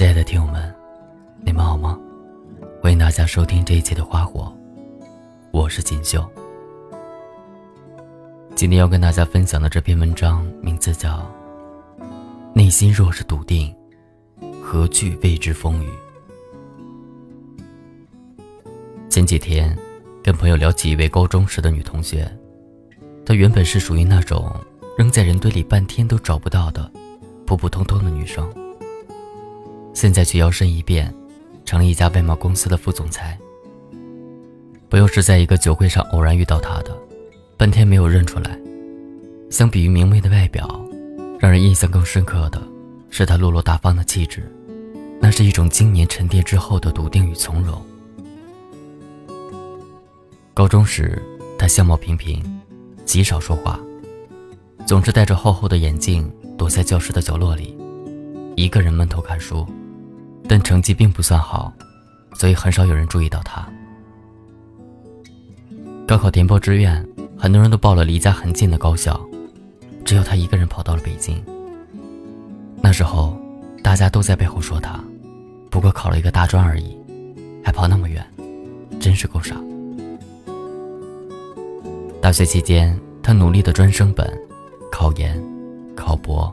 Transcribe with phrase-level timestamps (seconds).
[0.00, 0.74] 亲爱的听友们，
[1.44, 2.00] 你们好吗？
[2.80, 4.50] 欢迎大家收听这一期的《花火》，
[5.50, 6.26] 我是锦绣。
[8.54, 11.18] 今天要跟大家分享的这篇文章名字叫
[12.54, 13.76] 《内心若是笃定，
[14.62, 15.90] 何惧未知风雨》。
[19.10, 19.76] 前几天
[20.24, 22.26] 跟朋友聊起一位高中时的女同学，
[23.22, 24.50] 她原本是属于那种
[24.96, 26.90] 扔在人堆里半天都找不到的
[27.44, 28.50] 普普通通的女生。
[29.92, 31.12] 现在却摇身一变，
[31.64, 33.38] 成了一家外贸公司的副总裁。
[34.88, 36.96] 朋友是在一个酒会上偶然遇到他的，
[37.56, 38.58] 半天没有认出来。
[39.50, 40.84] 相比于明媚的外表，
[41.38, 42.62] 让人印象更深刻的
[43.10, 44.50] 是他落落大方的气质，
[45.20, 47.80] 那是一种经年沉淀之后的笃定与从容。
[50.54, 51.20] 高中时，
[51.58, 52.42] 他相貌平平，
[53.04, 53.78] 极少说话，
[54.86, 57.76] 总是戴着厚厚的眼镜，躲在教室的角落里，
[58.56, 59.66] 一个人闷头看书。
[60.50, 61.72] 但成绩并不算好，
[62.34, 63.64] 所以很少有人注意到他。
[66.08, 69.20] 高考填报志愿，很多人都报了离家很近的高校，
[70.04, 71.40] 只有他一个人跑到了北京。
[72.82, 73.38] 那时候，
[73.80, 74.98] 大家都在背后说他，
[75.70, 76.98] 不过考了一个大专而已，
[77.62, 78.26] 还跑那么远，
[78.98, 79.54] 真是够傻。
[82.20, 84.28] 大学期间，他努力的专升本、
[84.90, 85.40] 考研、
[85.94, 86.52] 考博、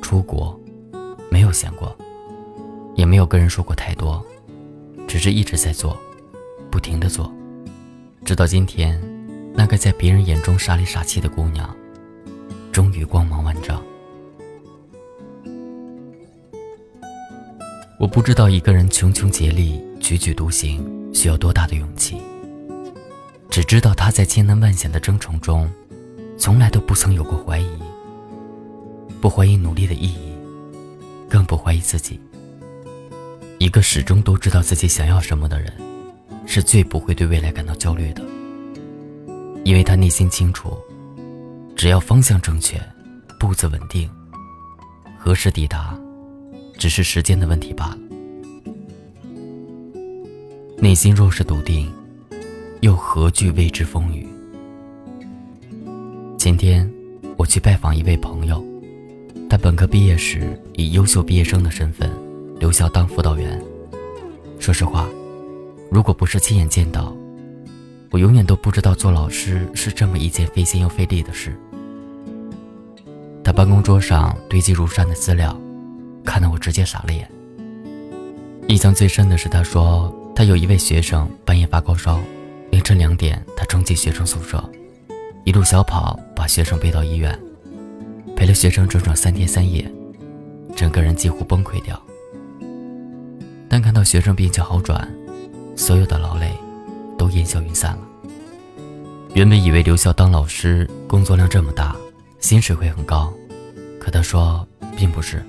[0.00, 0.56] 出国，
[1.28, 1.92] 没有闲过。
[2.94, 4.24] 也没有跟人说过太多，
[5.08, 5.98] 只是一直在做，
[6.70, 7.32] 不停的做，
[8.24, 9.00] 直到今天，
[9.54, 11.74] 那个在别人眼中傻里傻气的姑娘，
[12.70, 13.82] 终于光芒万丈。
[17.98, 22.16] 我不知道一个人穷穷竭力、踽踽独行需要多大的勇气，
[23.48, 25.70] 只知道他在千难万险的征程中，
[26.36, 27.68] 从来都不曾有过怀疑，
[29.20, 30.32] 不怀疑努力的意义，
[31.28, 32.20] 更不怀疑自己。
[33.62, 35.72] 一个始终都知道自己想要什么的人，
[36.46, 38.20] 是最不会对未来感到焦虑的，
[39.62, 40.76] 因为他内心清楚，
[41.76, 42.76] 只要方向正确，
[43.38, 44.10] 步子稳定，
[45.16, 45.96] 何时抵达，
[46.76, 47.98] 只是时间的问题罢了。
[50.78, 51.88] 内心若是笃定，
[52.80, 54.26] 又何惧未知风雨？
[56.36, 56.92] 前天
[57.36, 58.60] 我去拜访一位朋友，
[59.48, 62.10] 他本科毕业时以优秀毕业生的身份。
[62.62, 63.60] 留校当辅导员。
[64.60, 65.08] 说实话，
[65.90, 67.12] 如果不是亲眼见到，
[68.12, 71.58] 我永远都不知道做老师是这么一件费心又费力的事。
[73.42, 75.60] 他办公桌上堆积如山的资料，
[76.24, 77.28] 看得我直接傻了眼。
[78.68, 82.20] 印象最深的是，他说他有一位学生半夜发高烧，
[82.70, 84.62] 凌晨两点他冲进学生宿舍，
[85.42, 87.36] 一路小跑把学生背到医院，
[88.36, 89.84] 陪了学生整整三天三夜，
[90.76, 92.00] 整个人几乎崩溃掉。
[93.72, 95.10] 但看到学生病情好转，
[95.74, 96.52] 所有的劳累
[97.16, 98.02] 都烟消云散了。
[99.32, 101.96] 原本以为留校当老师工作量这么大，
[102.38, 103.32] 薪水会很高，
[103.98, 105.42] 可他说并不是，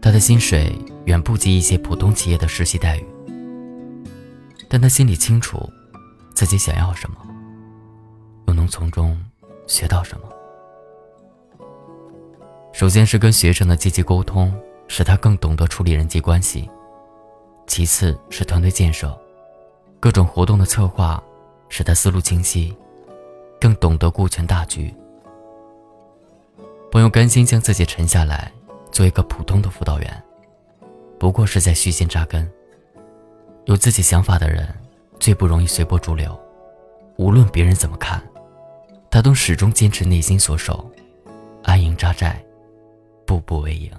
[0.00, 0.74] 他的薪水
[1.04, 3.04] 远不及一些普通企业的实习待遇。
[4.66, 5.70] 但他心里清楚，
[6.34, 7.16] 自己想要什么，
[8.46, 9.14] 又能从中
[9.66, 10.26] 学到什么。
[12.72, 14.50] 首先是跟学生的积极沟通，
[14.86, 16.66] 使他更懂得处理人际关系。
[17.68, 19.16] 其次是团队建设，
[20.00, 21.22] 各种活动的策划，
[21.68, 22.74] 使他思路清晰，
[23.60, 24.92] 更懂得顾全大局。
[26.90, 28.50] 朋友甘心将自己沉下来，
[28.90, 30.22] 做一个普通的辅导员，
[31.18, 32.50] 不过是在虚心扎根。
[33.66, 34.66] 有自己想法的人，
[35.20, 36.36] 最不容易随波逐流，
[37.16, 38.22] 无论别人怎么看，
[39.10, 40.90] 他都始终坚持内心所守，
[41.62, 42.42] 安营扎寨，
[43.26, 43.92] 步步为营。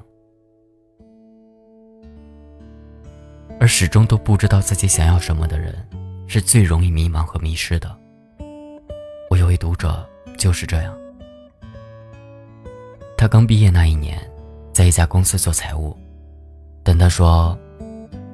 [3.60, 5.76] 而始终都不知道自己想要什么的人，
[6.28, 7.94] 是最容易迷茫和迷失的。
[9.30, 10.98] 我有位读者就是这样。
[13.18, 14.18] 他刚毕业那一年，
[14.74, 15.96] 在一家公司做财务，
[16.84, 17.58] 但他说，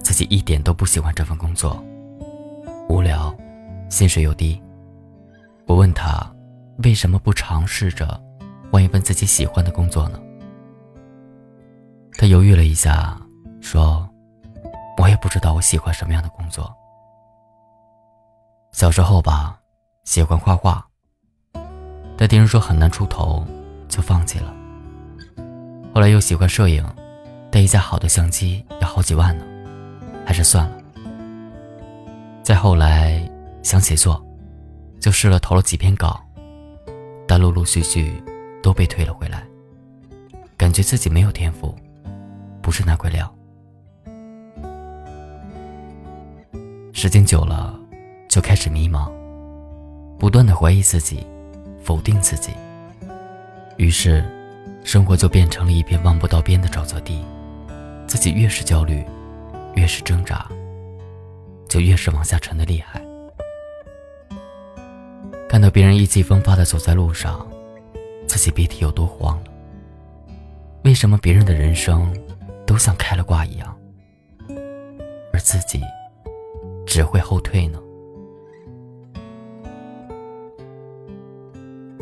[0.04, 1.84] 自己一点都不喜欢这份工作，
[2.88, 3.36] 无聊，
[3.90, 4.62] 薪水又低。
[5.66, 6.32] 我问他，
[6.84, 8.22] 为什么不尝试着
[8.72, 10.20] 换一份自己喜欢的工作呢？
[12.14, 13.20] 他犹豫了一下，
[13.60, 14.05] 说。
[15.06, 16.76] 我也不知道我喜欢什么样的工作。
[18.72, 19.56] 小时候吧，
[20.04, 20.84] 喜欢画画，
[22.18, 23.46] 但听人说很难出头，
[23.88, 24.52] 就放弃了。
[25.94, 26.84] 后来又喜欢摄影，
[27.52, 29.46] 但一架好的相机要好几万呢，
[30.26, 30.78] 还是算了。
[32.42, 33.22] 再后来
[33.62, 34.20] 想写作，
[35.00, 36.20] 就试了投了几篇稿，
[37.28, 38.24] 但陆陆续续
[38.64, 39.44] 都被退了回来，
[40.58, 41.78] 感觉自己没有天赋，
[42.60, 43.32] 不是那块料。
[46.98, 47.78] 时间久了，
[48.30, 49.12] 就开始迷茫，
[50.18, 51.28] 不断的怀疑自己，
[51.84, 52.54] 否定自己。
[53.76, 54.24] 于是，
[54.82, 57.22] 生活就变成了一片望不到边的沼泽地。
[58.08, 59.04] 自己越是焦虑，
[59.74, 60.48] 越是挣扎，
[61.68, 63.02] 就越是往下沉的厉害。
[65.50, 67.46] 看到别人意气风发的走在路上，
[68.26, 69.52] 自己别提有多慌了。
[70.86, 72.18] 为什么别人的人生
[72.66, 73.78] 都像开了挂一样，
[75.34, 75.82] 而自己
[76.86, 77.80] 只会后退呢？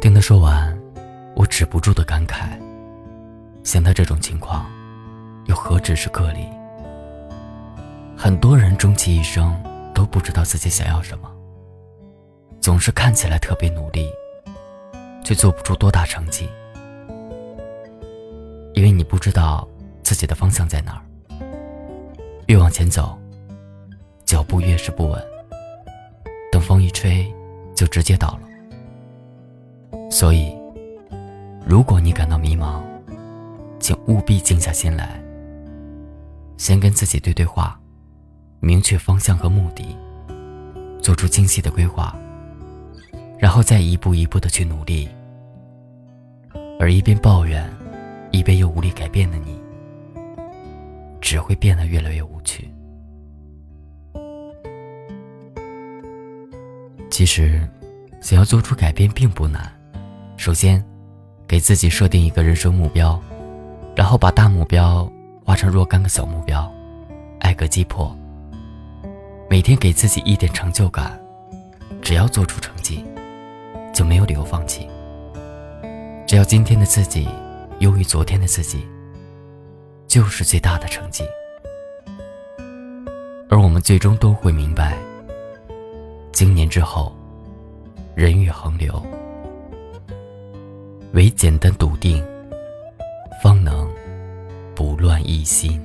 [0.01, 0.77] 听他说完，
[1.35, 2.59] 我止不住的感慨：
[3.63, 4.65] 像他这种情况。
[5.47, 6.47] 又何止是个例？
[8.15, 9.53] 很多人终其一生
[9.93, 11.29] 都不知道自己想要什么，
[12.61, 14.07] 总是看起来特别努力，
[15.21, 16.47] 却做不出多大成绩。
[18.73, 19.67] 因为你不知道
[20.01, 21.03] 自己的方向在哪儿，
[22.47, 23.19] 越往前走，
[24.33, 25.23] 脚步越是不稳，
[26.51, 27.31] 等风一吹，
[27.75, 29.99] 就直接倒了。
[30.09, 30.51] 所以，
[31.67, 32.81] 如果你感到迷茫，
[33.79, 35.21] 请务必静下心来。
[36.57, 37.79] 先跟自己对对话，
[38.59, 39.95] 明确方向和目的，
[40.99, 42.17] 做出精细的规划，
[43.37, 45.07] 然后再一步一步的去努力。
[46.79, 47.71] 而一边抱怨，
[48.31, 49.61] 一边又无力改变的你，
[51.21, 52.72] 只会变得越来越无趣。
[57.13, 57.61] 其实，
[58.21, 59.71] 想要做出改变并不难，
[60.35, 60.83] 首先，
[61.47, 63.21] 给自己设定一个人生目标，
[63.95, 65.07] 然后把大目标。
[65.45, 66.73] 化成若干个小目标，
[67.41, 68.17] 挨个击破。
[69.47, 71.21] 每天给自己一点成就感，
[72.01, 73.05] 只要做出成绩，
[73.93, 74.87] 就没有理由放弃。
[76.25, 77.27] 只要今天的自己
[77.77, 78.87] 优于昨天的自己，
[80.07, 81.23] 就是最大的成绩。
[83.49, 84.97] 而我们最终都会明白，
[86.33, 87.15] 经年之后，
[88.15, 89.01] 人欲横流，
[91.13, 92.21] 唯简单笃定，
[93.41, 93.87] 方能。
[94.75, 95.79] 不乱一心。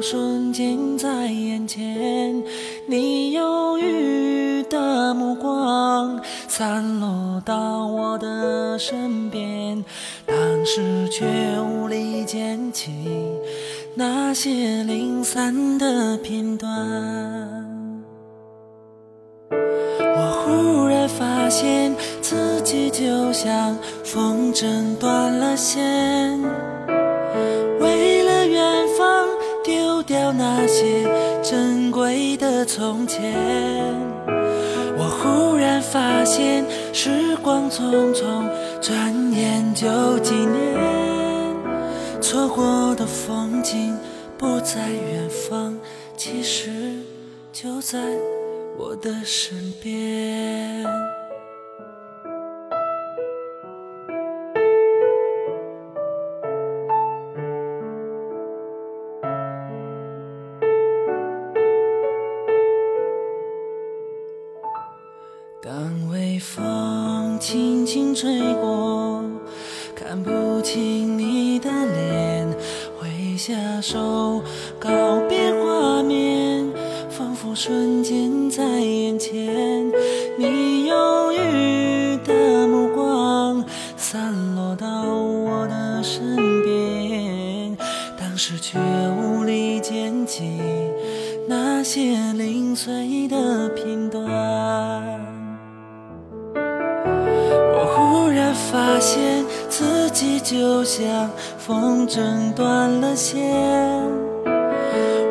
[0.00, 2.42] 瞬间在眼前。
[2.86, 9.84] 你忧郁的目光散落到我的身边，
[10.26, 11.26] 当时却
[11.60, 12.90] 无力捡起
[13.94, 16.68] 那些零散的片段。
[19.50, 26.40] 我忽然发现自己就像风筝断了线，
[30.68, 31.04] 些
[31.42, 33.34] 珍贵的从前。
[34.96, 38.48] 我忽然发现时光匆匆，
[38.80, 40.78] 转眼就几年，
[42.20, 43.96] 错过的风景
[44.36, 45.76] 不在远方，
[46.16, 46.70] 其实
[47.52, 47.98] 就在。
[48.80, 50.86] 我的身边。
[68.20, 69.22] 吹过，
[69.94, 72.48] 看不清你的脸，
[72.98, 74.42] 挥下手
[74.80, 74.90] 告
[75.28, 76.68] 别画面，
[77.08, 79.88] 仿佛瞬间在眼前。
[80.36, 83.64] 你忧郁的目光
[83.96, 86.34] 散落到我的身
[86.64, 87.78] 边，
[88.18, 88.80] 当时却
[89.16, 90.58] 无力捡起
[91.46, 95.37] 那些零碎的片段。
[100.18, 103.40] 己就像风筝断了线，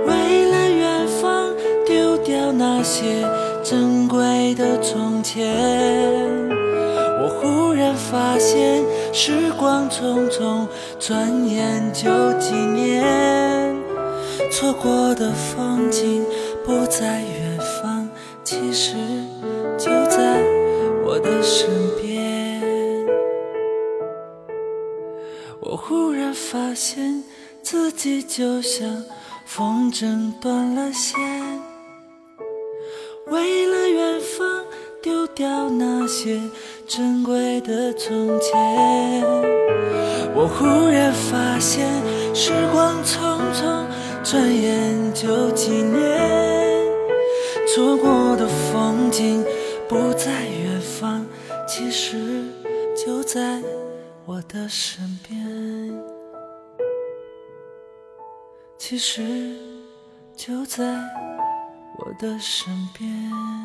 [0.06, 1.54] 为了远方
[1.86, 3.28] 丢掉那些
[3.62, 5.54] 珍贵的从前。
[7.20, 10.66] 我忽然发现时光匆匆，
[10.98, 12.08] 转眼就
[12.40, 13.76] 几年，
[14.50, 16.24] 错过的风景
[16.66, 18.08] 不在远方，
[18.42, 18.96] 其实
[26.50, 27.22] 发现
[27.62, 29.04] 自己就像
[29.46, 31.20] 风筝断了线，
[33.28, 34.64] 为了远方
[35.02, 36.40] 丢掉那些
[36.88, 38.56] 珍贵的从前。
[40.34, 41.86] 我忽然发现
[42.34, 43.86] 时光匆匆，
[44.24, 46.18] 转眼就几年，
[47.68, 49.44] 错过的风景
[49.90, 51.26] 不在远方，
[51.68, 52.46] 其实
[52.96, 53.62] 就在
[54.26, 55.67] 我的身边。
[58.90, 59.54] 其实
[60.34, 60.86] 就在
[61.98, 63.57] 我的身边。